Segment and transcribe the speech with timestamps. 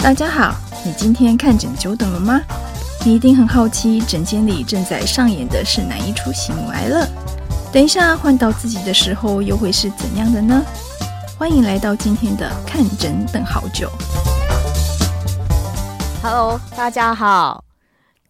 [0.00, 2.40] 大家好，你今天看诊久等了吗？
[3.04, 7.06] 你一定很好奇，诊间里正在上演的是哪一出喜怒哀乐？
[7.72, 10.62] 等一下换到自己的时候，又会是怎样的呢？
[11.38, 13.90] 欢迎来到今天的看诊等好久。
[16.22, 17.65] Hello，大家好。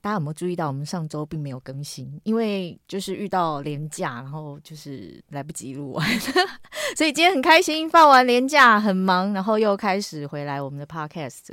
[0.06, 6.08] 大家有没有注意到，我们上周并没有更新，因为就是遇到连假，然后就是来不及录完，
[6.96, 11.52] 所以今天很开心，放完连假很忙，然后又开始回来我们的 podcast。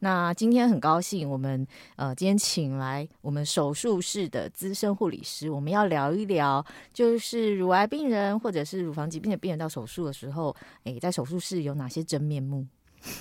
[0.00, 6.62] 那今天很高兴，我们呃今天请来我们手术室的资深护理师，我们要聊一聊，
[6.92, 12.66] 就是乳癌病人或者是乳房疾病的病人到手术的时候，诶，在手术室有哪些真面目？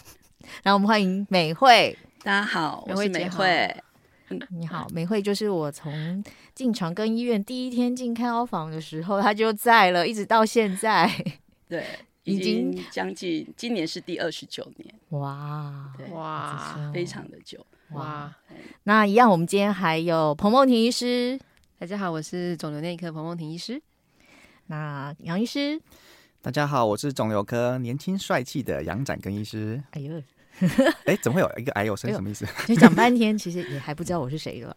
[0.61, 3.73] 然后我们欢迎美惠，大家好，我是美惠。
[4.49, 6.23] 你好，美惠就是我从
[6.55, 11.09] 进长庚医院第一天进开刀房的时候，她就在了，一直到现在，
[11.67, 11.85] 对，
[12.23, 18.33] 已经将近今年是第二十九年，哇，对哇，非常的久，哇。
[18.83, 21.39] 那一样，我们今天还有彭梦婷医师，
[21.77, 23.81] 大家好，我是肿瘤内科彭梦婷医师。
[24.67, 25.79] 那杨医师，
[26.41, 29.83] 大家好，我是肿瘤科年轻帅气的杨展根医师。
[29.91, 30.23] 哎呦。
[31.05, 32.11] 哎，怎么会有一个哎呦声？
[32.13, 32.47] 什么意思？
[32.67, 34.75] 你讲半天，其实也还不知道我是谁了。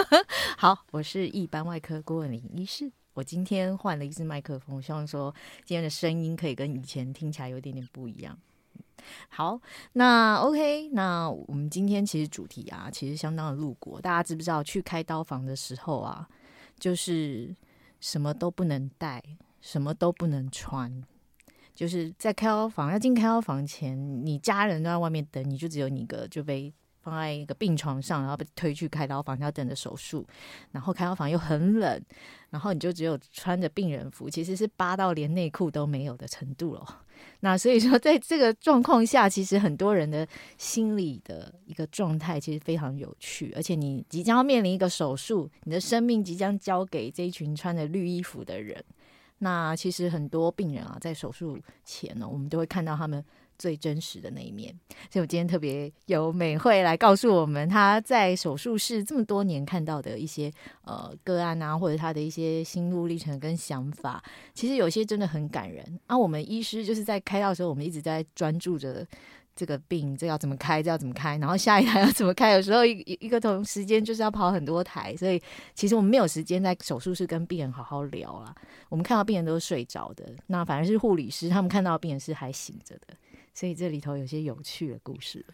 [0.56, 2.90] 好，我是一般外科顾问林医师。
[3.12, 8.38] 我今天换了一支麦克风，希望说今天的声音可以跟以前听起来有一点点不一样。
[9.28, 9.60] 好，
[9.94, 14.00] 那 OK，那我们今天其实主题啊，其实相当的露骨。
[14.00, 16.26] 大家知不知道去开刀房的时候啊，
[16.78, 17.54] 就是
[18.00, 19.22] 什么都不能带，
[19.60, 21.02] 什么都不能穿。
[21.80, 30.26] 就是在开刀房要进开刀房前，你家人都在外面等，你就只有你一个就被放在一个病床上，然后被推去开刀房，要等着手术。
[30.72, 31.98] 然后开刀房又很冷，
[32.50, 37.02] 然后你就只有穿着病人服，其实是扒到连内裤都没有的程度了。
[37.40, 40.28] 那所以说，在这个状况下，其实很多人的
[40.58, 48.84] 心理的一个状态其实非常有趣，而且你即将要面临一个手术，你的生命即将交给这一群穿着绿衣服的人。
[49.40, 53.24] 那其实很多病人啊，在手术前呢，我们都会看到他们
[53.58, 54.74] 最真实的那一面。
[55.10, 60.52] 所以我今天特别由美惠来告诉我们，她在手术室这么多年看到的一些
[60.84, 64.22] 呃个案啊，或者他的一些心路历程跟想法。
[64.54, 66.00] 其实有些真的很感人。
[66.06, 69.06] 啊，我们医师就是在开刀的时候，我们一直在专注着。
[69.54, 70.82] 这个病，这要怎么开？
[70.82, 71.36] 这要怎么开？
[71.38, 72.52] 然后下一台要怎么开？
[72.52, 75.40] 有时候一一个同时间就是要跑很多台，所以
[75.74, 78.54] 其实我们没有时间在手术室跟病人好好聊啦。
[78.88, 83.14] 我们看到病人都是睡着的，那反而是护理师他们看到病人是还醒着的，
[83.52, 85.44] 所以这里头有些有趣的故事。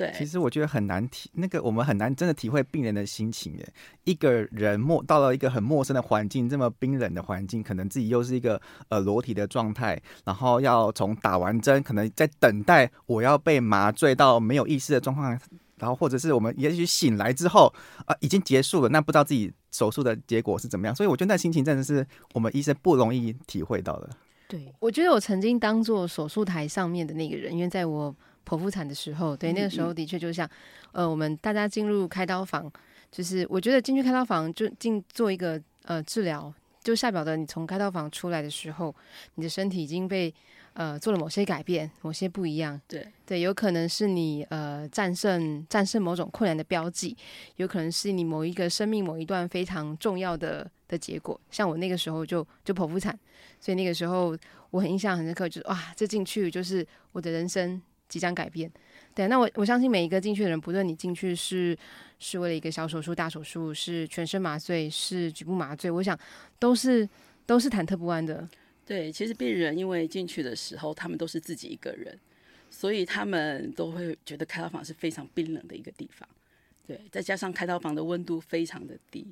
[0.00, 3.68] 对，其实我觉得很难体，那个我们很难真的体会病人的心情耶。
[4.04, 15.38] 一个人陌到了一个很陌生的环境，这么冰冷的环境，可能自己又是一个呃裸体的状态，然后要从打完针，可能在等待我要被麻醉到没有意识的状况，
[15.76, 17.70] 然后或者是我们也许醒来之后
[18.06, 24.08] 啊、呃、已经结束了，那不知道自己手术的结果是怎么样，所以我觉得那心情真的是我们医生不容易体会到的。
[24.48, 28.16] 对，我觉得我曾经当做手术台上面的那个人，因为在我。
[28.46, 30.48] 剖腹产的时候，对，那个时候的确就像，
[30.92, 32.70] 呃，我们大家进入开刀房，
[33.12, 36.52] 就是我觉得进去开刀房就进做一个呃治疗，
[36.82, 38.94] 就代表的你从开刀房出来的时候，
[39.34, 40.34] 你的身体已经被
[40.72, 42.80] 呃做了某些改变，某些不一样。
[42.88, 47.16] 对对，有可能是你呃战胜战胜某种困难的标记，
[47.56, 51.40] 有可能是你某一个生命某一段非常重要的的结果。
[51.50, 53.16] 像我那个时候就就剖腹产，
[53.60, 54.36] 所以那个时候
[54.70, 57.80] 我很印象很深刻，就是哇，这进去就是我的人生。
[58.10, 58.70] 即将改变，
[59.14, 61.78] 对，那我我相信每一个进去的人，不论你进去是
[62.18, 66.18] 是为了一个小手术、大手术，是全身麻醉、是局部麻醉，我想
[66.58, 67.08] 都是
[67.46, 68.46] 都是忐忑不安的。
[68.84, 72.18] 对，其实病人因为进去的时候，他们都是自己一个人，
[72.68, 76.28] 所以他们都会觉得开刀房是非常冰冷的一个地方。
[76.88, 79.24] 对，再加上开刀房的温度非常的低，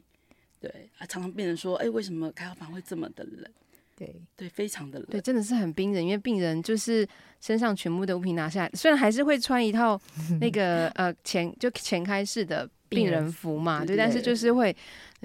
[0.61, 3.50] 对啊，常常病人说：“哎，为什么开刀房会这么的冷？”
[3.99, 7.05] 对对，非常的冷，对，真的是很冰冷，因为病人就是
[7.41, 10.00] 身上全部的物品拿下来，虽然还是会穿一套
[10.41, 14.73] 那个呃前就前开式的病人服嘛，对，但是就是会，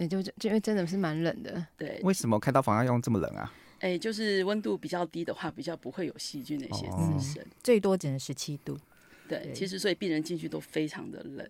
[0.10, 1.64] 就就因为真的是蛮冷的。
[1.78, 3.54] 对，为什么开刀房要用这么冷啊？
[3.80, 8.76] 哎，就是温度比较低的话，比较不会有细菌的一些滋生，最多只能十七度。
[9.30, 11.48] 对，其实所以病人进去都非常的冷，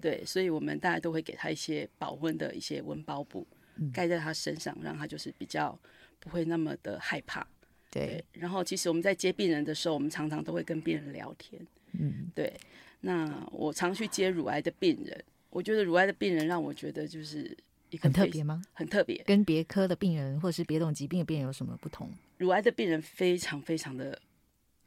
[0.00, 3.46] 对，所以我们大家都会给他一些保温的一些温包布
[3.92, 5.78] 盖在他身上，让他就是比较。
[6.22, 7.44] 不会那么的害怕，
[7.90, 11.60] 对，然后其实我们在接病人的时候，我们常常都会跟病人聊天，
[11.98, 12.52] 嗯，对。
[13.00, 17.56] 那我常去接乳癌的病人，我觉得乳癌的病人让我觉得就是
[17.90, 18.62] 一个很特别吗？
[18.72, 22.08] 很特别，跟别科的病人或者是别种疾病的病人有什么不同？
[22.38, 24.16] 乳癌的病人非常非常的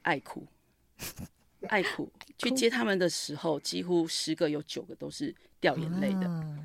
[0.00, 0.46] 爱哭，
[1.68, 2.10] 爱哭。
[2.38, 6.26] 去接他们的时候，几乎十个有九个都是掉眼泪的。
[6.26, 6.58] 啊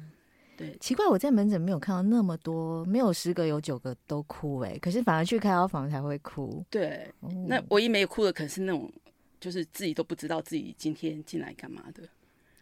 [0.57, 6.63] 对，奇怪，我在门诊没有看到那么多，没有十个有九个都哭哎、欸，可是反而去开刀房才会哭。
[6.69, 8.91] 对，哦那唯一没有哭的，可能是那种
[9.39, 12.03] 就是自己都不知道自己今天进来干嘛的。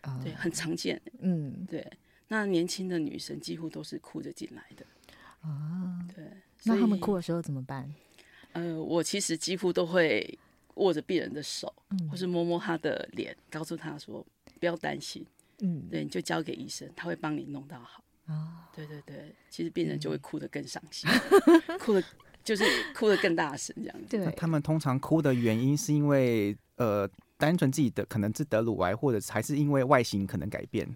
[0.01, 1.01] 啊对，很常见。
[1.19, 1.85] 嗯对，
[2.29, 4.85] 那年轻的女生几乎都是哭着进来的。
[5.41, 6.23] 啊，对，
[6.63, 7.93] 那他们哭的时候怎么办？
[8.53, 10.39] 呃，我其实几乎都会
[10.75, 14.25] 握着病人的手，嗯或是摸摸他的脸，告诉他说
[14.59, 15.25] 不要担心，
[15.61, 18.03] 嗯，对，你就交给医生，他会帮你弄到好。
[18.25, 21.09] 啊，对对对，其实病人就会哭得更伤心，
[21.67, 22.03] 嗯哭的
[22.43, 22.63] 就是
[22.93, 24.05] 哭得更大声这样子。
[24.09, 30.87] 对那他们通常哭的原因是因为呃，单纯自己的可能是得乳癌，或者还是因为外形可能改变。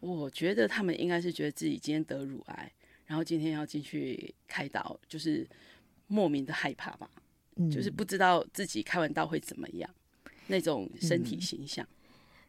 [0.00, 2.72] 我觉得他们应该是觉得自己今天得乳癌，
[3.06, 5.48] 然后今天要进去开刀，就是
[6.08, 7.08] 莫名的害怕吧，
[7.54, 9.88] 嗯就是不知道自己开完刀会怎么样，
[10.48, 11.86] 那种身体形象。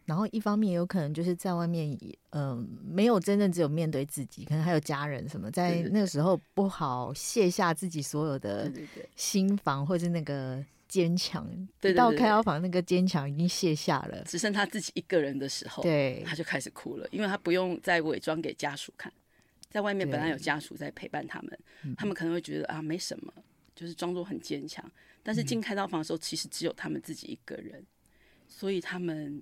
[0.05, 1.97] 然后一方面有可能就是在外面，
[2.31, 8.71] 嗯、呃，没有真正只有面对自己，可能还有家人什么，在那个时候不好卸下自己所有的
[9.15, 11.47] 心防或是那个坚强。
[11.79, 14.23] 对到开刀房，那个坚强已经卸下了。
[14.25, 19.11] 只剩他自己一个人的时候，对他就开始哭了，因为他不用再伪装给家属看，
[19.69, 23.33] 在外面本来有家属在陪伴他们，嗯他们可能会觉得啊没什么，
[23.73, 24.83] 就是装作很坚强，
[25.23, 27.85] 但是进开刀房的时候，其实只有他们自己一个人，
[28.49, 29.41] 所以他们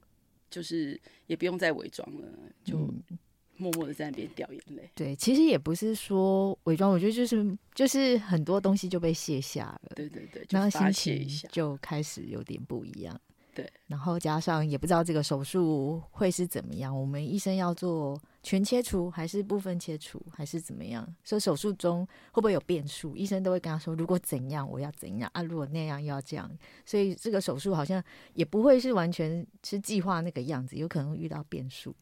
[0.51, 2.27] 就是也不用再伪装了，
[2.63, 3.17] 就嗯
[3.57, 4.89] 默默的在那边掉眼泪。
[4.93, 11.49] 对，其实也不是说伪装，我觉得就是就是很多东西就被卸下了，对对对，然后心情。
[11.51, 13.19] 就开始有点不一样。
[13.53, 21.07] 对，然后加上也不知道这个手术会是怎么样，我们医生要做全切除还是部分切除还是怎么样？
[21.23, 23.15] 所以手术中会不会有变数？
[23.15, 26.49] 医生都会跟他说，如果怎样我要怎样啊，如果那样又要这样。
[26.85, 28.03] 所以这个手术好像
[28.33, 31.95] 也不会是完全是计划那个样子，有可能会遇到变数。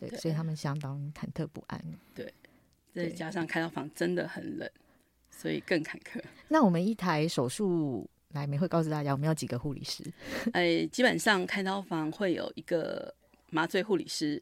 [0.00, 1.84] 对，对所以他们相当忐忑不安。
[2.14, 2.32] 对
[2.94, 4.70] 再加上开刀房真的很冷，
[5.30, 6.22] 所以更坎坷。
[6.48, 10.02] 那我们一台手术来，没会告诉大家我们要几个护理师？
[10.54, 13.12] 哎，基本上开刀房会有一个
[13.50, 14.40] 麻醉护理师，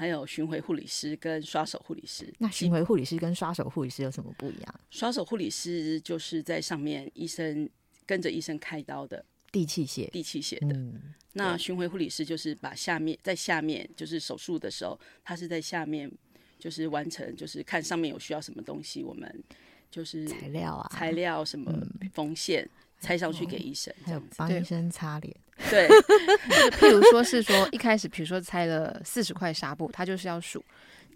[0.00, 2.32] 还有巡回护理师跟刷手护理师。
[2.38, 4.80] 那巡回护理师跟刷手护理师有什么不一样？
[4.90, 7.68] 刷手护理师就是在上面，医生
[8.06, 10.08] 跟着医生开刀的地器械。
[10.08, 10.74] 地器械的。
[10.74, 16.10] 嗯，那巡回护理师就是把下面在下面，就是手术的时候，他是在下面，
[16.58, 19.44] 就是完成，就是看上面有需要什么东西，我们
[19.90, 21.70] 就是材料啊，材料什么
[22.14, 22.66] 缝线
[23.00, 24.36] 拆上去给医生，这样子。
[24.36, 25.34] 帮医生擦脸。
[25.68, 25.88] 对
[26.78, 30.64] 譬如说是说一开始，比如说拆了四十块纱布，他就是要数，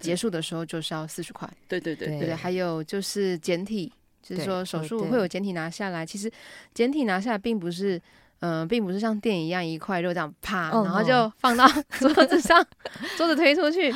[0.01, 2.35] 结束的时候就是要四十块，对对对对？
[2.35, 3.93] 还有就是简体，
[4.23, 6.31] 就是说手术会有简体拿下来，其实
[6.75, 8.01] 简体拿下来并不是。
[8.41, 11.67] 嗯、并不是像电影一样一块肉这样啪，哦然后就放到
[11.99, 12.63] 桌子上，
[13.17, 13.91] 桌子推出去。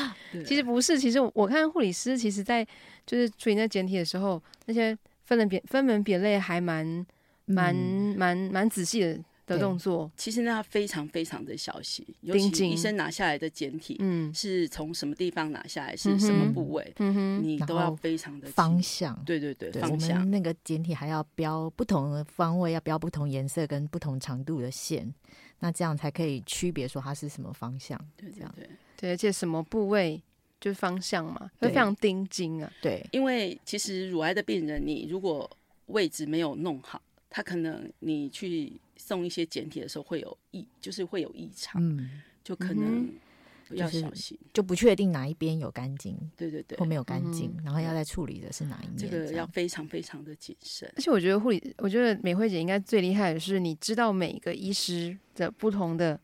[0.47, 2.67] 其实不是，其实我看护理师，其实在
[3.05, 4.97] 就是处理那简体的时候，那些
[5.27, 7.05] 分门别分门别类还蛮
[7.49, 10.11] 蛮嗯蛮蛮仔细的的动作。
[10.17, 19.21] 其实那非常非常的小心，尤其医生拿下来的简体嗯是从什么地方拿下来，是什么部位，嗯哼，你都要非常的方向。
[19.25, 25.13] 对对对，方向们那个简体还要标不同的方位，要标不同颜色跟不同长度的线，
[25.61, 27.99] 那这样才可以区别说它是什么方向。
[28.17, 30.23] 对对对，对，而且什么部位
[30.61, 32.71] 就是方向嘛，会非常盯紧啊。
[32.83, 35.51] 对，因为其实乳癌的病人，你如果
[35.87, 37.01] 位置没有弄好，
[37.31, 43.09] 他可能你去送一些简体的时候会有异，就是会有异常，嗯，就可能
[43.71, 44.39] 要小心。
[44.53, 48.97] 就不确定哪一边有干净对对对或，没有干净，嗯然后要再处理的是哪一面？
[48.97, 50.91] 这个要非常非常的谨慎。
[50.97, 56.19] 而且我觉得护理，我觉得美惠姐应该最厉害的是，你知道每一个医师的不同的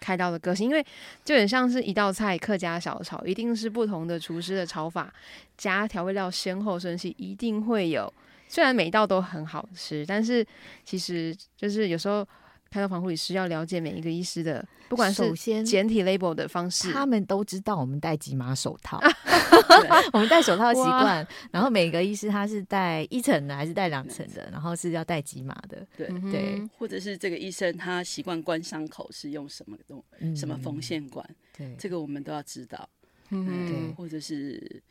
[0.00, 0.84] 开刀的个性，因为
[1.24, 5.12] 就很像是一道菜客家小炒，一定是不同的厨师的炒法，
[5.58, 8.10] 加调味料先后顺序，一定会有。
[8.48, 10.44] 虽然每一道都很好吃，但是
[10.84, 12.26] 其实就是有时候
[12.70, 32.88] 开刀房护理师要了解每一个医师的，不管是首先简体 label 的方式，他们都知道我们戴几码手套， 对我们戴手套的习惯，然后每个医师他是戴一层的还是戴两层的，然后是要戴几码的，对，对或者是这个医生他习惯关伤口是用什么东嗯什么缝线管，对，这个我们都要知道。
[33.30, 34.82] 嗯或者是，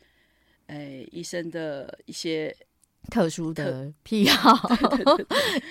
[0.68, 2.54] 诶、医生的一些
[3.10, 4.54] 特殊的 癖好，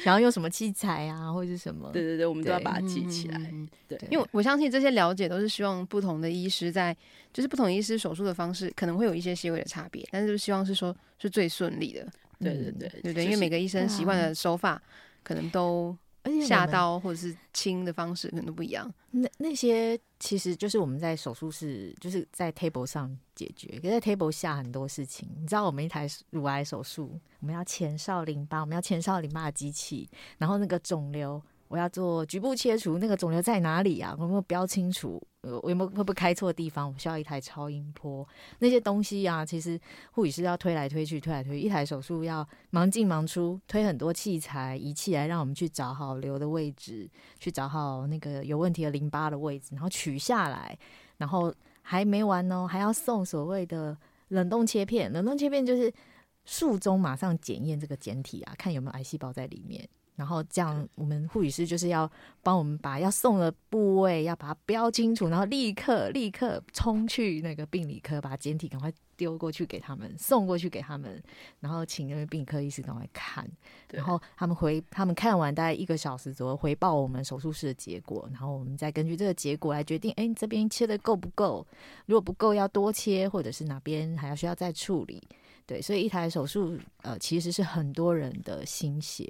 [0.03, 3.53] 想要用什么器材啊，或者是什么，对对对，我们都要把它记起来。
[3.87, 6.95] 对，因为我相信这些了解都是希望不同的医师在，
[7.31, 12.07] 就是不同医师手术的方式可能会有一些细微的差别，但是就希望是说是最顺利的，
[12.39, 13.25] 对对对对对？
[13.25, 14.81] 因为每个医生习惯的手法
[15.23, 18.91] 可能都而且下刀或者是清的方式可能都不一样。
[19.11, 25.29] 那那些其实就是我们在手术室，就是在 table 上解决，可在 table 下很多事情。
[25.39, 31.41] 你知道，我们一台乳癌手术，我们要前哨淋巴，我们要前哨淋巴的机器，然后那个肿瘤。
[31.67, 34.15] 我要做局部切除，那个肿瘤在哪里啊？
[34.17, 35.21] 我有没有标清楚？
[35.63, 36.91] 我有没有会不会开错地方？
[36.91, 38.27] 我需要一台超音波，
[38.59, 39.79] 那些东西啊，其实
[40.11, 47.09] 护理师要推来推去，推来推去，一台手术要忙进忙出，推很多器材仪器来让我们去找好瘤的位置，
[47.39, 50.77] 去找好那个有问题的淋巴的位置，然后取下来，
[51.17, 53.97] 然后还没完哦，还要送所谓的
[54.29, 55.11] 冷冻切片。
[55.13, 55.93] 冷冻切片就是
[56.43, 59.87] 术中马上检验这个简体啊，看有没有癌细胞在里面。
[60.17, 71.21] 然后这样，我们护理师就是要帮我们把要送的部位要把它标清楚，然后立刻立刻冲去那个病理科，把简体赶快丢过去给他们，送过去给他们，
[71.59, 73.47] 然后请那个病理科医师赶快看，
[73.91, 81.63] 然后他们回他们看完大概一个小时左右回报我们手术室的结果，然后我们再根据这个结果来决定，哎，你这边切的够不够？
[82.07, 85.21] 如果不够，要多切，或者是哪边还要需要再处理。
[85.67, 89.29] 对，所以一台手术，呃，其实是很多人的心血，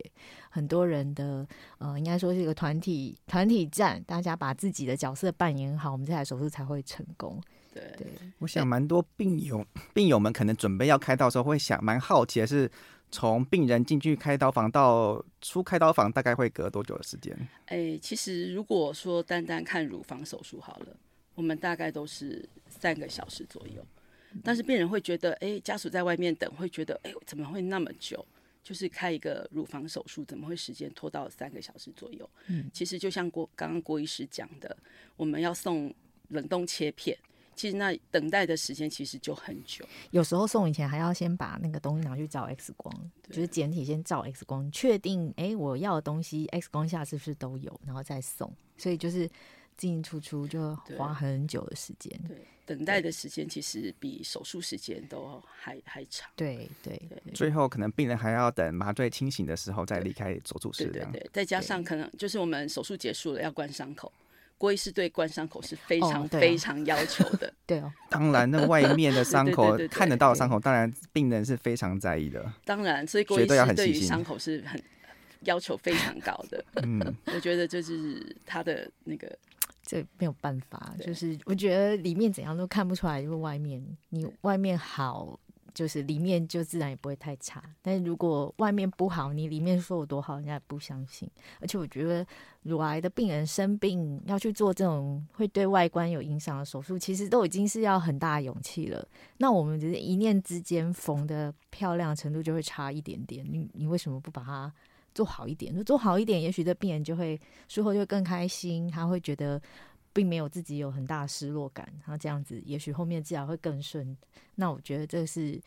[0.52, 1.46] 很多人的，
[1.80, 7.42] 呃，应该说是一个团体团体战，大家把自己的角色扮演好，我们这台手术才会成功。
[7.74, 9.66] 对，对我想蛮多病友
[9.96, 12.72] 病友们可能准备要开刀的时候，会想蛮好奇的是，
[13.10, 17.36] 从病人进去开刀房到出开刀房，大概会隔多久的时间？
[17.66, 20.96] 哎，其实如果说单单看乳房手术好了，
[21.34, 23.84] 我们大概都是三个小时左右。
[24.44, 28.26] 但是病人会觉得，哎、欸，家属在外面等，会觉得，哎、欸，怎么会那么久？
[28.64, 32.30] 就是开一个乳房手术，怎么会时间拖到三个小时左右？
[32.48, 34.76] 嗯，其实就像郭刚刚郭医师讲的，
[35.16, 35.94] 我们要送
[36.28, 37.18] 冷冻切片，
[37.56, 39.88] 其实那等待的时间其实就很久。
[40.12, 42.94] 有时候送以前还要先把那个东西拿去照 X 光，
[43.30, 48.54] 就是简体先照 X 光，确定哎、欸，我要的东西 X 光下是不是都有，然后再送。
[48.78, 49.30] 所以就是。
[49.78, 56.28] 进进出出就花很久的时间，对，等待的时间其实比手术时间都还还长。
[56.36, 60.86] 对对对，最后可能病人还要等麻醉清醒的时候再离开手术室。
[60.86, 64.12] 对对对，再加上可能就是我们手术结束了要关伤口，
[64.58, 67.54] 郭医师对关伤口是非常非常要求的。
[67.68, 72.52] 对哦，当然那外面的伤口看得到的伤口，当然病人是非常在意的。
[72.66, 74.84] 当然，所以郭医师对于伤口是很
[75.42, 76.66] 要求非常高的。
[76.84, 77.00] 嗯，
[77.34, 79.38] 我觉得这是他的那个。
[79.88, 85.40] 这没有办法，就是我觉得里面怎样都看不出来，因为外面你外面好，
[85.74, 87.64] 就是里面就自然也不会太差。
[87.82, 91.30] 但是如果外面不好，你里面说有多好，人家也不相信。
[91.62, 92.28] 而且我觉得
[92.64, 99.08] 乳癌的病人生病要去做这种会对外观有影响的手术，其实都已经是要很大的勇气了。
[99.38, 103.46] 那我们只是一念之间缝的漂亮程度就会差一点点。
[103.50, 104.74] 你你为什么不把它？
[105.18, 109.60] 做好一点，就做好一点，也许这病人就会术后就会更开心，他会觉得
[110.14, 114.16] 并没有自己有很大的失落感，然后这样子，也许后面治疗会更顺。
[114.54, 115.60] 那我觉得这是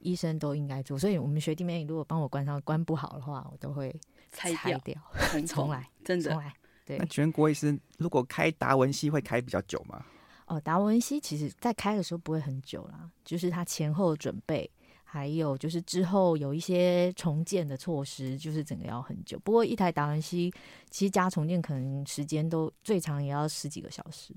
[0.00, 3.94] 医生都应该做，所以我们学弟妹如果帮我关上关不好的话，我都会
[4.32, 4.76] 拆掉，
[5.14, 6.52] 拆掉 重来，真的重来。
[6.84, 10.04] 对，那全国医生，如果开达文西会开比较久吗？
[10.46, 14.68] 哦，达文西其实在开的时候不会很久啦，就是他前后准备。
[15.10, 19.38] 还有就是之后有一些重建的措施，就是整个要很久。
[19.38, 20.52] 不过一台达文西
[20.90, 24.34] 其实加重建可能时间都最长也要十几个小时。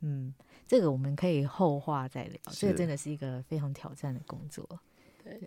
[0.00, 0.34] 嗯，
[0.66, 2.40] 这个我们可以后话再聊。
[2.52, 4.66] 这个真的是一个非常挑战的工作。
[5.22, 5.38] 对，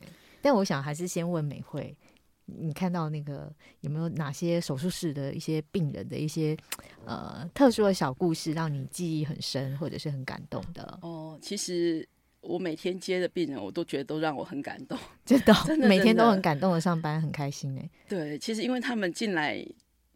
[0.43, 1.97] 但我想还是先问美惠，
[2.45, 6.55] 你看到那个有没有哪些手术室的一些病人的一些
[7.03, 10.99] 呃特殊的小故事，让你记忆很深或者是很感动的？
[11.01, 12.07] 哦，其实。
[12.41, 17.89] 我每天接的病人，我都觉得都让我很感动，真的， 真的每天都很感动的上班，很开心哎。
[18.07, 19.65] 对，其实因为他们进来，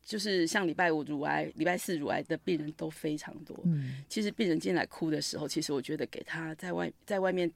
[0.04, 3.60] 就是像礼拜五乳癌、礼拜四乳癌的病人都非常多。
[3.66, 7.52] 嗯，其实病人进来哭的时候，其实我觉得给他在外在外面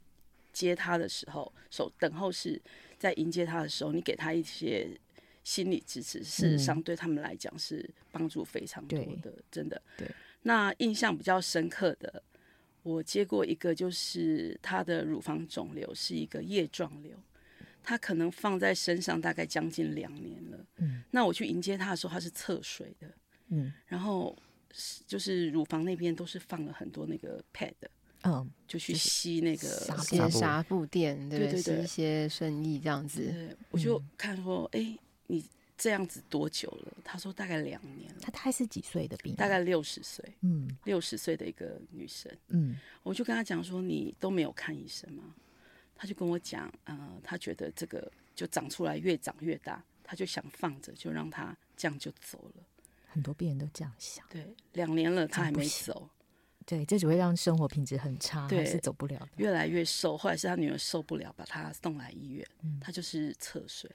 [0.52, 2.62] 接他的时候，手等候室
[2.98, 4.90] 在迎接他的时候，你给他一些
[5.44, 9.82] 心理支持，事实上对他们来讲是帮助非常多的，真的。
[9.96, 10.10] 对，
[10.42, 12.22] 那印象比较深刻的。
[12.86, 17.18] 我接过一个，就是她的乳房肿瘤是一个叶状瘤，
[17.82, 20.66] 他可能放在身上大概将近两年了。
[20.78, 23.12] 嗯，那我去迎接她的时候，她是侧水的。
[23.48, 24.38] 嗯，然后
[25.08, 27.74] 就是乳房那边都是放了很多那个 pad，
[28.22, 29.68] 嗯，就去吸那个
[30.04, 33.24] 纱纱布垫，对对对，一些生意这样子。
[33.24, 35.44] 对，我就看说，哎、欸，你。
[35.78, 36.94] 这样子多久了？
[37.04, 38.20] 他说大概两年了。
[38.22, 39.36] 他他是几岁的病人？
[39.38, 40.24] 大概六十岁。
[40.42, 42.32] 嗯，六十岁的一个女生。
[42.50, 45.36] 嗯，我就跟他讲说：“你都没有看医生吗？”
[45.96, 52.64] 他就跟我讲：“呃，他觉得这个就长出来越长越大，他就想放着，就让他这样就走了。
[53.08, 56.10] 很多病人都这样想，对，两年了他还没走，
[56.66, 60.18] 对，这只会让生活品质很差，对，还是走不了，越来越瘦。
[60.18, 63.90] 后来是他女儿受不了，把他送来医院，嗯、他就是侧睡，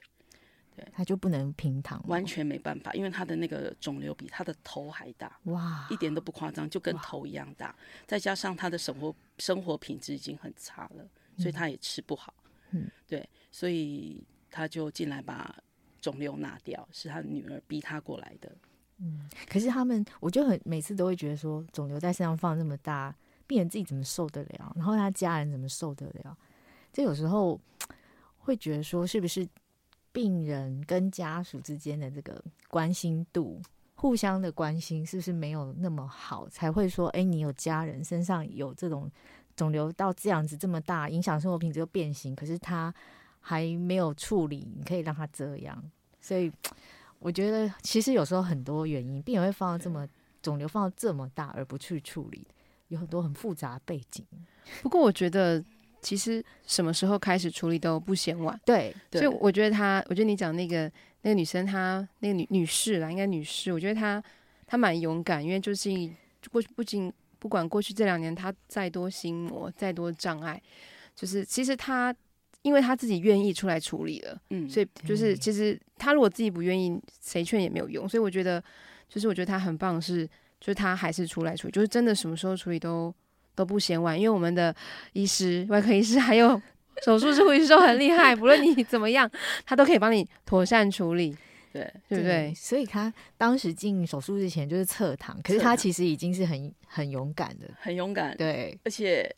[0.76, 7.74] 对，他就不能平躺，完全没办法，因为他的那个肿瘤比他的头还大，哇，一点都不夸张，就跟头一样大，
[8.06, 11.04] 再加上他的生活生活品质已经很差了，
[11.36, 12.32] 所以他也吃不好，
[12.70, 15.54] 嗯，对，所以他就进来把
[16.00, 18.50] 肿瘤拿掉，是他女儿逼他过来的。
[19.02, 23.14] 嗯，可是他们，我就很每次都会觉得说，肿瘤在身上放那么大，
[23.46, 24.72] 病人自己怎么受得了？
[24.76, 26.36] 然后他家人怎么受得了？
[26.92, 27.58] 这有时候
[28.38, 29.48] 会觉得说，是不是
[30.12, 33.60] 病人跟家属之间的这个关心度，
[33.94, 39.10] 互相的关心，是不是没有那么好，才会说，哎，你有家人身上有这种
[39.56, 42.94] 肿瘤到这样子这么大，影响生活品质又变形，可是他
[43.40, 45.82] 还没有处理，你可以让他这样，
[46.20, 46.52] 所以。
[47.22, 50.08] 我觉得其实有时候很多原因，病人会放到这么
[50.40, 52.46] 肿瘤放到这么大而不去处理，
[52.88, 54.24] 有很多很复杂的背景。
[54.80, 55.62] 不过我觉得
[56.00, 58.58] 其实什么时候开始处理都不嫌晚。
[58.64, 60.90] 对，所以我觉得她，我觉得你讲那个
[61.22, 64.22] 那个女生，她那个女女士啦，应该女士，我觉得她
[64.66, 65.90] 她蛮勇敢，因为就是
[66.50, 70.60] 过去不仅不管过去这两年她再多心魔再多障碍，
[71.14, 72.14] 就是其实她。
[72.62, 78.06] 因为他自己愿意出来处理了，嗯，所以就是其实他如果自己不愿意，谁劝也没有用。
[78.06, 78.62] 所以我觉得，
[79.08, 80.26] 就是我觉得他很棒是，是
[80.60, 83.14] 就是他还是出来处理，就是真的什么时候处理都
[83.60, 84.18] 都不嫌晚。
[84.18, 84.74] 因为我们的
[85.12, 86.60] 医师、外科医师还有
[87.04, 89.30] 手术室护士都很厉害，不论你怎么样，
[89.66, 91.36] 他都可以帮你妥善处理，
[91.72, 92.52] 对对不对？
[92.54, 99.34] 所以他当时进手术之前就是侧躺，可是他其实已经是很很勇敢的，很勇敢，对，而且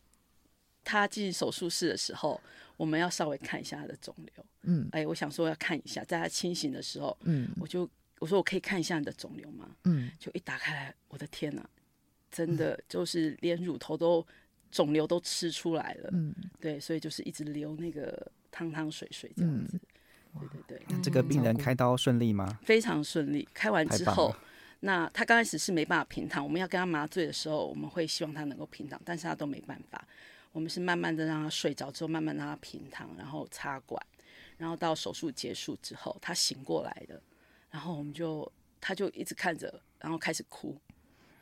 [0.83, 2.39] 他进手术室的时候。
[2.75, 7.87] 我们要稍微看一下他的肿瘤，嗯，哎，我想说要看一下，在他清醒的时候，嗯，我就
[8.19, 9.69] 我说我可以看一下你的肿瘤吗？
[9.83, 11.63] 嗯，就一打开来，我的天哪，
[12.33, 14.25] 真的就是连乳头都
[14.71, 19.79] 肿瘤都吃出来了，嗯，对，所以就是一直流那个汤汤水水这样子，
[20.33, 21.01] 嗯、对对对。
[21.03, 22.57] 这个病人开刀顺利吗？
[22.63, 24.35] 非常顺利，开完之后，
[24.79, 30.03] 那他刚开始是没办法平躺，我们要跟他麻醉的时候，我们会希望他能够平躺，但是他都没办法。
[30.51, 34.03] 我们是慢慢的让他睡着之后，慢慢让他平躺，然后插管，
[34.57, 37.21] 然后到手术结束之后，他醒过来的，
[37.69, 40.92] 然后我们就他就一直看着，然后开始哭，嗯、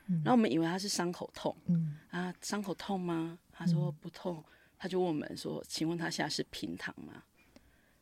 [0.07, 3.37] 然后我们以为他是伤口痛，嗯、啊，伤口痛吗？
[3.51, 4.43] 他说不痛，嗯、
[4.77, 7.23] 他就问我们说，请问他现在是平躺吗？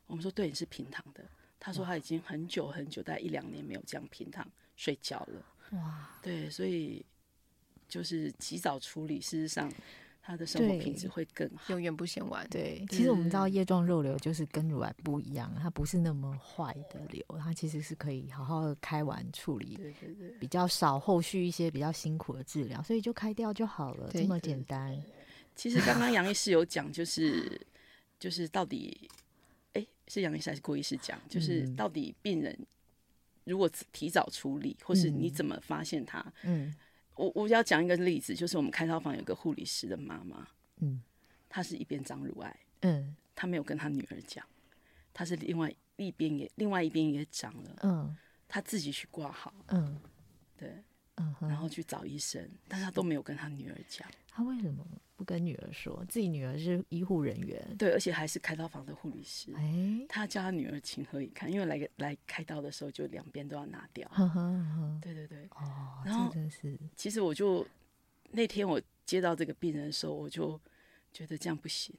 [0.07, 1.23] 我们说对，你是平躺的。
[1.59, 5.45] 他说他已经很久很久，大概一两年没有这样平躺睡觉了。
[5.71, 7.05] 哇，对，所以
[7.87, 9.71] 就是及早处理，事实上。
[10.29, 12.47] 他的生活品质会更好，永远不嫌晚。
[12.51, 24.95] 对，其实我们知道叶状肉瘤就是跟乳癌不一样，它不是那么坏的瘤，它其实是可以好好的开完处理，对对对，比较少后续一些比较辛苦的治疗，所以就开掉就好了，这么简单。
[25.55, 27.59] 其实刚刚杨医师有讲，就是
[28.19, 29.09] 就是到底，
[29.73, 32.55] 哎，是杨医师还是郭医师讲，就是到底病人
[33.45, 36.71] 如果提早处理，或是你怎么发现他，嗯。
[37.19, 41.03] 我我要讲一个例子，就是我们开套房有个护理师的妈妈，嗯，
[41.49, 44.45] 她是一边长乳癌，嗯，她没有跟她女儿讲，
[45.13, 48.15] 她是另外一边也另外一边也长了，嗯，
[48.47, 49.99] 她自己去挂号，嗯，
[50.55, 50.81] 对，
[51.17, 54.87] 嗯，然后去找医生，但她都没有跟她女儿讲，她为什么？
[55.19, 59.51] 不跟女儿说，自己女儿是医护人员，对，而且还是开刀房的护理师。
[59.53, 61.51] 哎、欸，他叫他女儿情何以堪？
[61.51, 64.07] 因为来来开刀的时候，就两边都要拿掉。
[64.13, 66.79] 呵呵呵对对对，哦，然后真是。
[66.95, 67.67] 其实我就
[68.31, 70.57] 那天我接到这个病人的时候，我就
[71.11, 71.93] 觉得这样不行，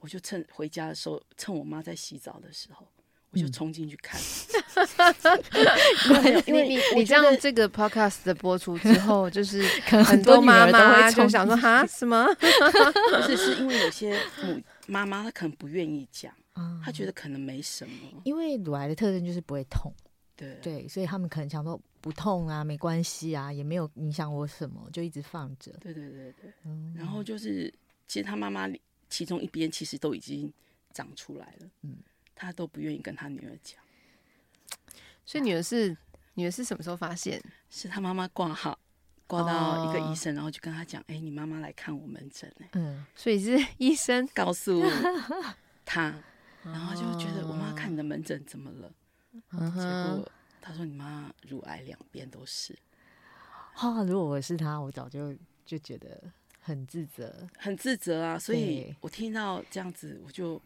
[0.00, 2.86] 我就趁回家的时候，趁我妈在洗澡的时候。
[3.30, 4.18] 我就冲进去看，
[6.46, 11.84] 因为你你这样这个 podcast 的播出之后， 就是很多妈妈就想说哈？
[11.86, 12.26] 什么？
[12.34, 12.46] 不
[13.26, 16.32] 是，是因为有些母妈妈她可能不愿意讲，
[16.82, 18.22] 她觉得可能没什么。
[18.24, 19.92] 因为乳癌的特征就是不会痛，
[20.34, 20.58] 对。
[20.62, 25.70] 对，所以他们可能想说不痛啊，没关系啊，也没有影响我什么，就一直放着。
[25.80, 26.50] 对对对对，
[26.96, 27.70] 然后就是
[28.06, 28.66] 其实他妈妈
[29.10, 30.50] 其中一边其实都已经
[30.94, 31.98] 长出来了，嗯。
[32.40, 33.80] 他都不愿意跟他女儿讲，
[35.26, 35.96] 所以女儿是
[36.34, 37.42] 女儿是什么时候发现？
[37.68, 38.78] 是他妈妈挂号
[39.26, 44.80] 挂到一个医生，然后就跟他讲：“哎、欸，你妈妈来看我门诊。”嗯，所以是 医生告诉
[45.84, 46.14] 他，
[46.62, 48.92] 然后就觉得我妈看你的门诊怎么了？
[49.50, 52.78] 结果他说：“你妈乳癌两边都是。”
[53.74, 56.22] 哈，如果我是他，我早就就觉得
[56.60, 58.38] 很自责，很自责啊！
[58.38, 60.62] 所以我听到这样子，我就。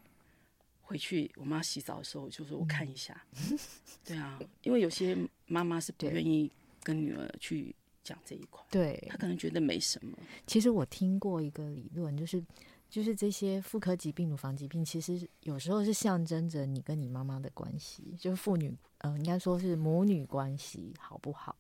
[0.93, 3.19] 回去，我妈洗澡的时候就说：“我看一下。
[3.51, 3.59] 嗯
[4.05, 5.15] ”对啊，因为有些
[5.47, 6.51] 妈妈妈是不愿意
[6.83, 7.75] 跟女儿去
[8.05, 10.17] 讲这一块，对，她可能觉得没什么。
[10.47, 12.45] 其实我听过一个理论，就是
[12.91, 21.57] 就是这些妇科疾病、乳房疾病，其实有时候是象征着你跟你妈妈的关系，就是父女呃，应该说是母女关系好不好？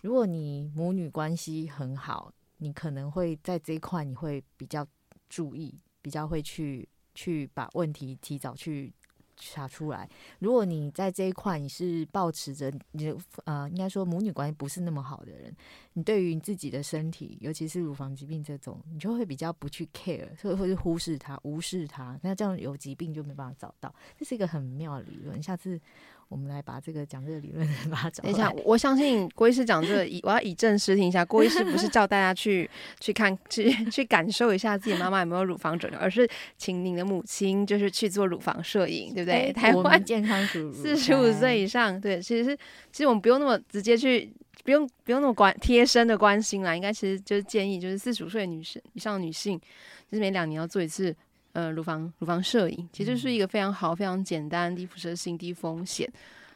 [0.00, 4.84] 如果你母女关系很好，你可能会在这一块你会比较
[5.28, 8.92] 注意，比较会去去把问题提早去。
[9.34, 15.52] 查出来，如果你在这一块你是抱持着你的呃，应该说母女关系不是那么好的人，
[15.94, 25.42] 你对于你自己的身体，尤其是乳房疾病这种，你就会比较不去 care，所以会去忽视它、无视它，那这样有疾病就没办法找到，这是一个很妙的理论。
[25.42, 25.80] 下次。
[26.32, 28.22] 我们来把这个讲这个理论 把它找。
[28.22, 31.22] 等一下，我相信郭医师讲这个，以我要以正视听一下。
[31.22, 32.68] 郭医师不是叫大家去
[33.00, 39.52] 去看去去感受一下自己妈妈有没有乳房肿瘤，而是请您的母亲就是去做乳房摄影，对不对？
[39.52, 42.56] 台湾健康署四十五岁以上，对，其实是
[42.90, 44.32] 其实我们不用那么直接去，
[44.64, 46.74] 不用不用那么关贴身的关心啦。
[46.74, 49.60] 应该其实就是建议，就是四十五岁女生以上的女性，
[50.10, 51.14] 就是每两年要做一次。
[51.52, 56.10] 呃，乳房乳房摄影其实是一个非常好、非常简单、低辐射性、低风险，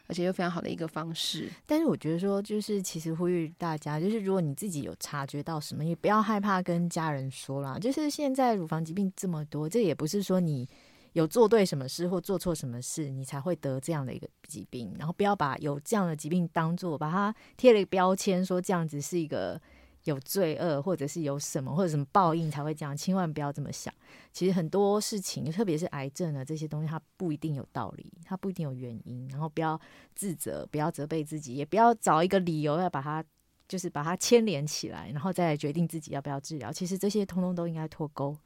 [0.07, 1.51] 而且又非常好的一个方式。
[1.67, 7.79] 但是我觉得说，就是其实呼吁大家，就是如果你自己有察觉到什么，也不要害怕跟家人说啦。
[7.79, 10.67] 就是现在乳房疾病这么多，这也不是说你
[11.13, 14.95] 有做对什么事或做错什么事，你才会得这样的一个疾病。
[14.99, 19.61] 然后不要把有这样的疾病当做把它贴了一个标签，说这样子是一个。
[20.07, 23.93] 有罪恶，或者是有什么，或者什么报应才会这样，千万不要这么想。
[24.33, 29.29] 其实很多事情，特别是癌症啊这些东西，它不一定有道理，它不一定有原因。
[29.29, 29.81] 然后不要
[30.15, 33.25] 自责，不要责备自己，也不要找一个理由要把它，
[33.69, 36.73] 就是把它牵连起来，然后再决定自己要不要治疗。
[36.73, 38.37] 其实这些通通都应该脱钩。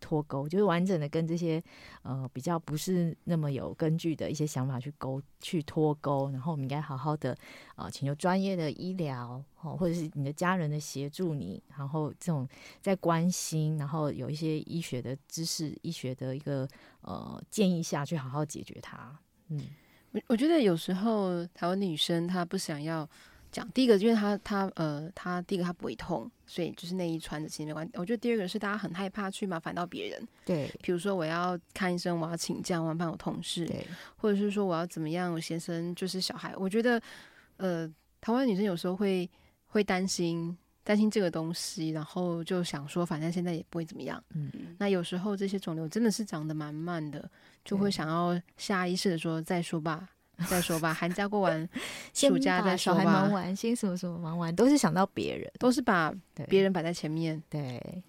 [0.00, 1.62] 脱钩就是完整的跟这些
[2.02, 7.32] 呃比较不是那么有根据的一些想法去勾去脱钩，然后我们应该好好的
[7.76, 12.48] 啊、呃，请求专业的医疗哦，或者是你的家人的协助你，然后这种
[12.80, 16.66] 在关心，然后有一些医学的知识、医学的一个
[17.02, 19.16] 呃建议下去好好解决它。
[19.48, 19.60] 嗯，
[20.12, 23.08] 我我觉得有时候台湾女生她不想要。
[23.52, 27.92] 讲第一个，因为他他呃，他第一个他不会痛，所以就是内衣穿着其实没关系。
[27.96, 33.84] 我觉得第二个是大家很害怕去麻烦到别人，对，比如说我要看医生，我要请假，我要帮我同事，对，
[34.16, 36.54] 或者是说我要怎么样，我先生就是小孩。
[36.56, 37.00] 我觉得
[37.56, 37.88] 呃，
[38.20, 39.28] 台湾女生有时候会
[39.66, 44.22] 会担心担心这个东西，然后就想说，反正现在也不会怎么样。
[44.34, 47.28] 嗯，那有时候这些肿瘤真的是长得蛮慢的，
[47.64, 50.08] 就会想要下意识的说再说吧。
[50.48, 51.68] 再说吧，寒假过完，
[52.14, 53.00] 暑假再说吧。
[53.00, 54.38] 小孩忙完，先什么什么忙？
[54.38, 56.14] 完，都是想到别人，都是把
[56.48, 57.42] 别人摆在前面。
[57.48, 58.02] 对，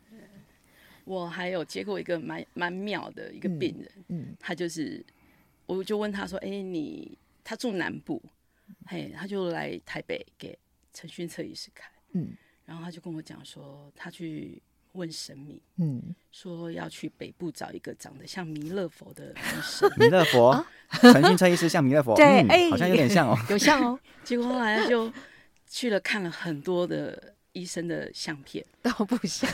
[1.03, 5.05] 我还有接过一个蛮蛮妙的一个病人，嗯，嗯他就是，
[5.65, 8.21] 我就问他说：“哎、欸，你他住南部，
[8.85, 10.57] 嘿，他就来台北给
[10.93, 14.61] 陈勋测医师看，嗯，然后他就跟我讲说，他去。”
[14.93, 19.89] 问神明，嗯，说要去北部找一个长得像弥勒佛的医生。
[19.97, 23.99] 弥勒佛，陈勋策医师像弥勒佛，对，哎、嗯，好像有点像哦， 有像哦。
[24.23, 25.11] 结果后来就
[25.67, 29.49] 去了看了很多的医生的相片，倒不像，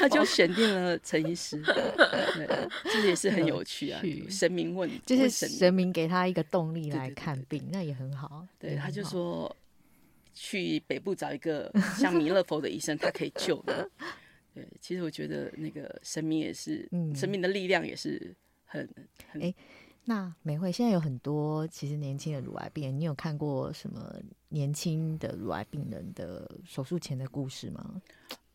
[0.00, 1.62] 他就选定了陈医师。
[1.62, 4.02] 对，这也是很有趣啊。
[4.28, 8.46] 神明问，就是神明给他一个动力来看病，那也很好。
[8.58, 9.54] 对，他就说
[10.34, 13.72] 去北部找一个像弥勒佛的医生，他可以救你。
[14.54, 18.34] 对，其实我觉得那个生命也是，嗯，生命的力量也是
[18.64, 18.86] 很
[19.30, 19.40] 很。
[19.40, 19.56] 哎、欸，
[20.04, 24.14] 那美惠现在有很多其实年轻的乳癌病人，你有看过什么
[24.48, 28.02] 年轻的乳癌病人的手术前的故事吗？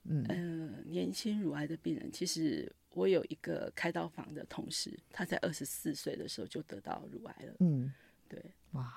[0.04, 7.56] 嗯，呃、年轻乳癌的病人，其实我有一个开刀房的同事，他在二十四岁的时候就得到乳癌了。
[7.60, 7.92] 嗯，
[8.30, 8.40] 对，
[8.72, 8.94] 哇，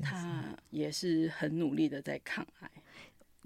[0.00, 2.70] 他也是很努力的在抗癌。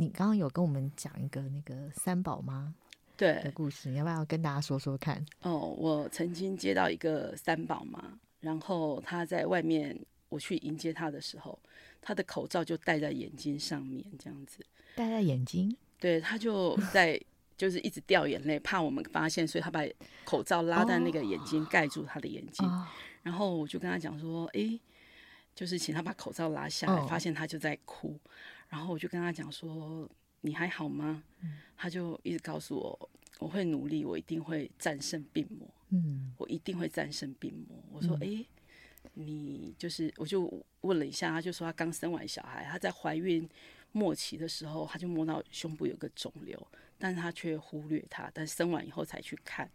[0.00, 2.74] 你刚刚有跟我们讲一个那个三宝妈
[3.18, 3.34] 对。
[3.44, 5.22] 的故事，你要不要跟大家说说看？
[5.42, 9.94] 哦，我曾经接到一个三宝妈，然后她在外面，
[10.30, 11.58] 我去迎接她的时候，
[12.00, 14.64] 她的口罩就戴在眼睛上面，这样子。
[14.96, 17.20] 戴在眼睛，对，她就在
[17.58, 19.82] 就是一直掉眼泪，怕我们发现，所以她把
[20.24, 22.86] 口罩拉在那个眼睛盖住她的眼睛，哦、
[23.22, 24.80] 然后我就跟她讲说，哎、欸，
[25.54, 28.18] 就是请他把口罩拉下来，哦、发现他就在哭。
[28.70, 30.08] 然后我就跟他讲说
[30.40, 37.84] ：“你还好吗？”嗯、他就一直告诉我：“我会努力，我一定会战胜病魔。”嗯，我一定会战胜病魔。
[37.92, 38.46] 我说：“哎、嗯，
[39.14, 43.46] 你就是……”我就问了一下，他就说他刚生完小孩，他在怀孕
[43.92, 46.64] 末期的时候，他就摸到胸部有个肿瘤，
[46.96, 49.68] 但是他却忽略他，但生完以后才去看，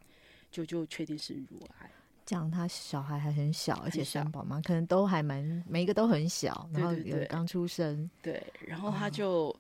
[0.50, 1.92] 就就确定是乳癌。
[2.26, 9.56] 讲他小孩还很小，而且三宝妈可能都还蛮每一个都很小，然后对对对有刚出生，对，然后他就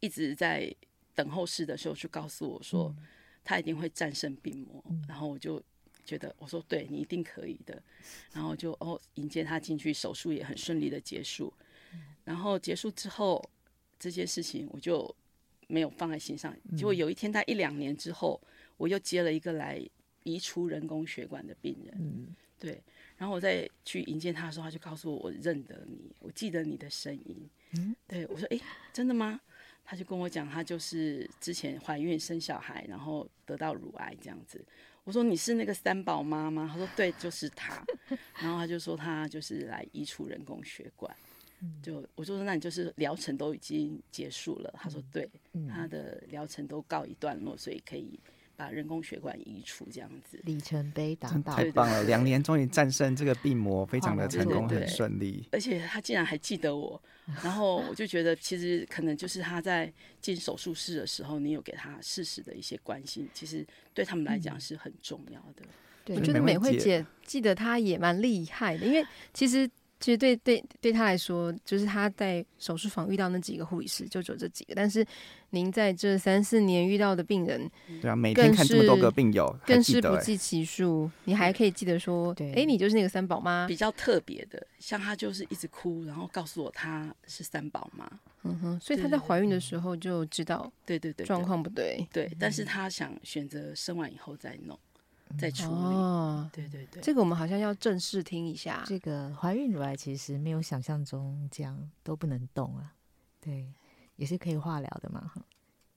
[0.00, 0.74] 一直在
[1.14, 2.94] 等候室的时候就告诉我说，
[3.42, 4.84] 他一定会战胜病魔。
[5.08, 5.60] 然后我就
[6.04, 7.82] 觉得，我说对你一定可以的。
[8.32, 11.52] 然后就哦迎接他进去，手术也很顺利的结束。
[12.24, 13.42] 然后结束之后，
[13.98, 15.12] 这件事情我就
[15.66, 16.54] 没有放在心上。
[16.76, 18.38] 结果有一天，他一两年之后，
[18.76, 19.80] 我又接了一个来
[20.28, 22.36] 移除人工血管的病人。
[22.58, 22.82] 对。
[23.16, 27.50] 然后我再去迎接他的时候，他就告诉我，我认得你，我记得你的声音。
[27.72, 28.60] 嗯对我说，哎，
[28.92, 29.40] 真的吗？
[29.84, 34.62] 他就跟我讲，他就是之前怀孕生小孩，然后得到乳癌这样子。
[35.02, 36.68] 我说，你是那个三宝妈吗？
[36.70, 37.82] 他说对，就是他。
[38.40, 41.12] 然后他就说他就是来移除人工血管。
[41.82, 44.72] 就我就说，那你就是疗程都已经结束了。
[44.78, 45.28] 他说对，
[45.68, 48.20] 他的疗程都告一段落，所以可以。
[48.58, 52.02] 把人工血管移除，这样子里程碑达到，太棒了！
[52.02, 55.46] 两年终于战胜这个病魔，非常的成功，很顺利。
[55.52, 57.00] 而且他竟然还记得我，
[57.40, 65.62] 然后我就觉得，其实可能就是他在进手术室的时候，你有给他适时的一些关心，其实对他们来讲是很重要的。
[66.04, 69.70] 对，我觉得美惠姐记得他也蛮厉害的，因为其实。
[70.00, 74.74] 其实对对对他来说，就是他在手术房遇到那几个护理师，就只有这几个。
[74.74, 75.04] 但是
[75.50, 77.68] 您在这三四年遇到的病人，
[78.00, 81.10] 对啊，每天看这么多个病友，更是不计其数。
[81.24, 83.66] 你还可以记得说，哎，你就是那个三宝妈。
[83.66, 88.08] 比较特别的，像他就是一直哭，然后告诉我他是三宝妈。
[88.44, 92.06] 嗯哼，所以他在怀孕的时候就知道，对对对，状况不对。
[92.12, 94.78] 对，但是他想选择生完以后再弄。
[95.36, 98.84] 在处理哦，对对对，这个我们好像要正式听一下。
[98.86, 102.94] 这个怀孕乳癌其实没有想象中这样都不能动啊，
[103.40, 103.72] 对，
[104.16, 105.30] 也是可以化疗的嘛，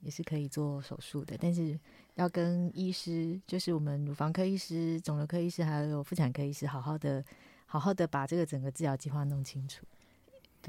[0.01, 1.79] 也是可以做手术的，但是
[2.15, 7.23] 要跟医师，就是我们乳房科医师、肿瘤科医师还有妇产科医师，好好的、
[7.65, 9.85] 好好的把这个整个治疗计划弄清楚。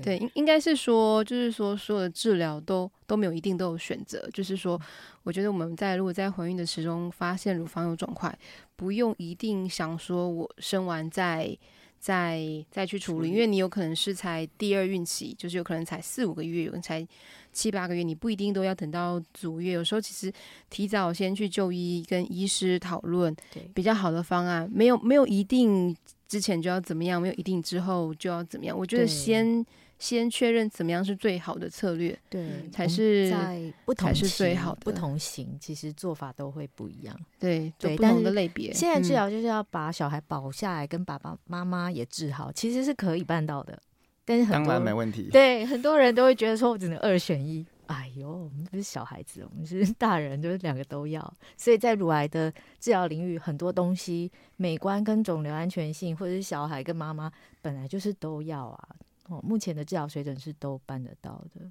[0.00, 4.26] 对，应应该是说，就是说，所有的治疗都都没有一定都有选择。
[4.32, 4.80] 就是说，
[5.22, 8.36] 我觉得我们在如果在怀孕的时候发现乳房有肿块，
[8.76, 11.56] 不用一定想说我生完再
[11.98, 17.06] 再再去处理，因为你有可能是才第二孕期，就是有可能才四五个月，有可能才
[17.52, 19.72] 七八个月，你不一定都要等到足月。
[19.72, 20.32] 有时候其实
[20.70, 23.34] 提早先去就医，跟医师讨论
[23.74, 25.94] 比较好的方案，没有没有一定
[26.32, 28.78] 之前就要怎么样，没有一定之后就要怎么样。
[28.78, 29.62] 我觉得先。
[29.98, 34.80] 先确认怎么样是最好的策略，对，才是在不同才是最好的。
[34.80, 38.72] 不同型其实做法都会不一样，对对，不同的类别。
[38.72, 43.80] 现在治疗就是要把小孩保下来，跟爸爸妈妈也治好，其实是可以办到的。
[44.24, 47.64] 但是很多当然没问题，对很多人都会觉得说，我只能二选一。
[47.94, 51.34] 哎呦，我们不是小孩子，我们是大人，就是两个都要。
[51.56, 58.88] 所以在乳癌的治疗领域，很多东西，美观跟肿瘤安全性，或者是小孩跟妈妈本来就是都要啊。
[59.28, 61.70] 哦，目前的治疗水准是都办得到的，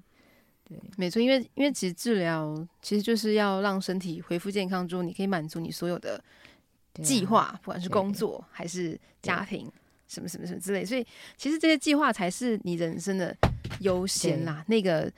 [0.64, 6.22] 对，没错，因为因为其实治疗其实就是要让身体恢复健康之后，你可以满足你所有的
[7.02, 9.70] 计划，啊、不管是工作还是家庭，
[10.08, 11.06] 什么什么什么之类，所以
[11.36, 13.36] 其实这些计划才是你人生的
[13.80, 14.64] 优先啦。
[14.66, 15.12] 那个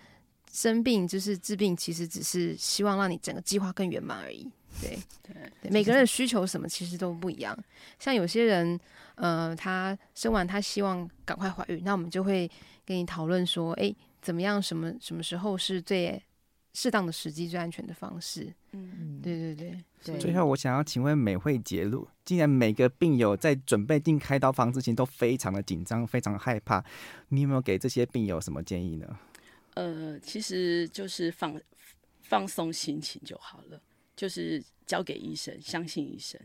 [0.55, 4.51] 生病就是治病，其实只是希望让你整个计划更圆满而已。
[4.81, 7.59] 对对，每个人的需求什么其实都不一样，
[7.99, 8.81] 像有些人。
[9.17, 12.51] 呃，他生完，他希望赶快怀孕，那我们就会
[12.85, 16.21] 跟你讨论说，哎，怎么样，什么什么时候是最
[16.73, 18.53] 适当的时机、最安全的方式？
[18.73, 20.19] 嗯，对对对对。
[20.19, 26.85] 最后，我想要请问美惠杰露，既然每个病友在准备进开刀房之前都非常的紧张、非常害怕，
[27.29, 29.07] 你有没有给这些病友什么建议呢？
[29.75, 31.61] 呃，其实就是放
[32.23, 33.81] 放松心情就好了，
[34.17, 36.41] 就是交给医生，相信医生，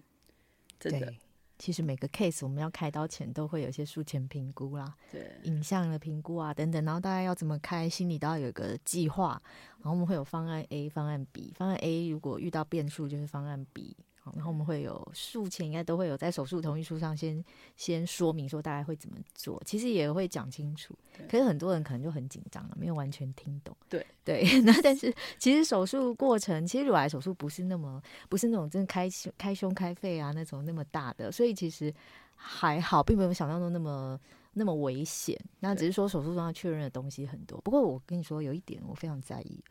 [0.80, 1.14] 真的。
[1.58, 9.42] 其实每个 case 我们要开刀前都会有一些术前评估啦，对，影像的评估啊等等，然后大家要怎么开，心里都要有一个计划，
[9.80, 13.96] 然后我们会有方案 A、方案 B，方案 A 如果遇到变数就是方案 B。
[14.36, 17.44] 然后我们会有术前应该都会有在手术同意书上先
[17.76, 20.94] 先说明说大概会怎么做，其实也会讲清楚。
[21.30, 23.76] 可是很多人可能就很紧张了，没有完全听懂。
[23.90, 31.94] 对对， 那但是其实手术过程，其实乳癌手术不是那么不是那种真的开胸开胸开肺啊那种那么大的，所以其实
[32.36, 34.20] 还好，并没有想象中那么
[34.54, 35.36] 那么危险。
[35.60, 37.60] 那只是说手术中要确认的东西很多。
[37.62, 39.64] 不过我跟你说有一点我非常在意，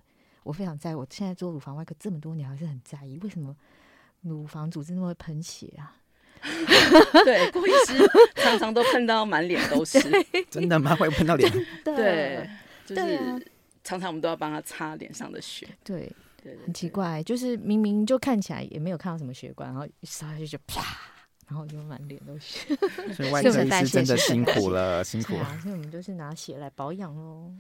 [0.43, 3.57] 我非常在意，我现在做乳房外科这么多年还是很在意，为什么？
[4.23, 5.95] 乳房组织那么会喷血啊？
[7.25, 7.95] 对，郭医师
[8.37, 9.99] 常常都喷到满脸都是。
[10.49, 10.95] 真的吗？
[10.95, 11.53] 会喷到脸？
[11.85, 12.49] 对，
[12.87, 13.19] 就是
[13.83, 15.69] 常常我们都要帮他擦脸上的血。
[15.83, 16.11] 对，
[16.43, 20.97] 对，很奇怪，就是明明就看起来也没有看到什么血管，然后一烧下去就啪，
[21.49, 22.77] 然后就满脸都是。
[23.13, 25.41] 所以外科医师真的辛苦了，辛苦了。
[25.41, 27.53] 啊，所以我们就是拿血来保养喽。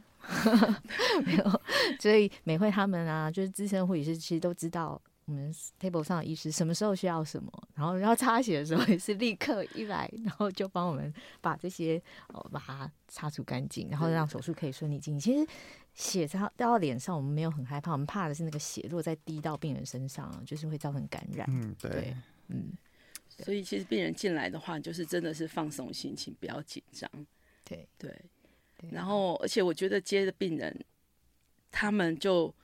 [1.25, 1.61] 没有，
[1.99, 11.12] 所以美惠他们啊，就是资深护理师，其实都知道我们 table 上的医师什么时候需要什么，然后要擦血的时候也是立刻一来，然后就帮我们
[11.43, 15.21] 把这些哦把它擦除干净，然后让手术可以顺利进行。
[15.21, 15.47] 其实
[15.93, 21.47] 血擦掉到脸上，我们没有很害怕，我们怕的是那个血如果再滴到病人身上，就是会造成感染。
[21.51, 22.17] 嗯，对，对
[22.49, 22.73] 嗯，
[23.29, 27.11] 所以其实病人进来的话，就是真的是放松心情，不要紧张。
[27.64, 28.19] 对对。
[28.91, 30.75] 然后，而且我觉得接的病人，
[31.71, 32.55] 他们就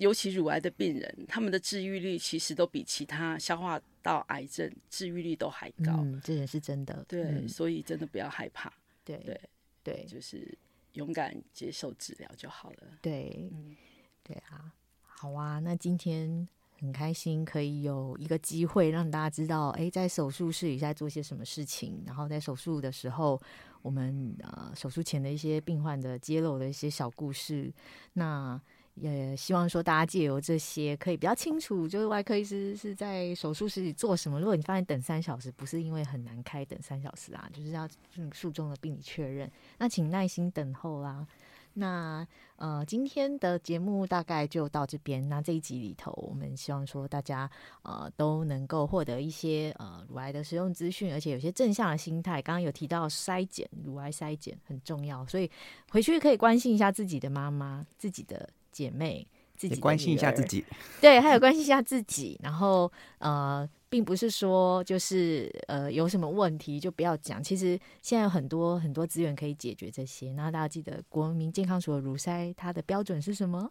[0.00, 5.92] 尤其乳癌的病人，他们的治愈率其实都比其他消化道癌症治愈率都还高。
[5.98, 7.04] 嗯，这也是真的。
[7.06, 8.72] 对，嗯、所以真的不要害怕。
[9.04, 9.38] 对对
[9.82, 10.56] 对，就是
[10.94, 12.98] 勇敢接受治疗就好了。
[13.02, 13.76] 对，嗯，
[14.22, 15.58] 对啊，好啊。
[15.58, 23.40] 那今天很开心可以有一个机会让大家知道，哎，在手术室里在做些什么事情，然后在手术的时候。
[23.82, 27.72] 我们呃手术前的一些病患的揭露的一些小故事，
[28.12, 28.60] 那
[28.94, 34.38] 也希望说大家借由这些可以比较清楚，就是外科医师是在手术室里做什么。
[34.38, 37.88] 如果你发现等三小时不是因为很难开，等三小时啊，就是要
[38.32, 41.26] 术中的病理确认，那请耐心等候啦。
[41.72, 42.26] 那
[42.56, 45.26] 呃，今天的节目大概就到这边。
[45.28, 47.48] 那这一集里头，我们希望说大家
[47.84, 52.42] 呃都能够获得一些呃乳癌的使用资讯，而且有些正向的心态。
[52.42, 55.48] 刚刚有提到筛检，乳癌筛检很重要，所以
[55.90, 60.64] 回去可以关心一下自己的妈妈、自己的姐妹、自己关心一下自己，
[61.00, 63.68] 对，还有关心一下自己，然后呃。
[63.90, 70.32] 并不是说就是呃有什么问题就不要讲，其实现在有很多很多资源可以解决这些。
[70.34, 73.68] 那大家记得国民健康署的乳筛，它的标准是什么？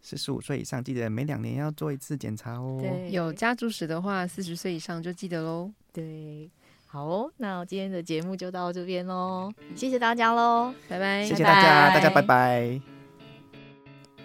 [0.00, 2.78] 四十五岁以上记得每两年要做一次检查哦。
[2.80, 5.70] 对，有家族史的话，四十岁以上就记得喽。
[5.92, 6.50] 对，
[6.86, 13.01] 好哦，那今天的节目就到这边喽，谢谢大家喽，拜拜，谢谢大家，大家拜拜。